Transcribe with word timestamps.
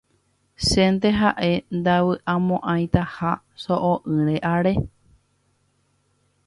Chénte 0.67 1.09
ha'e 1.19 1.51
ndavy'amo'ãitaha 1.79 3.31
so'o'ỹre 3.63 4.35
are. 4.55 4.73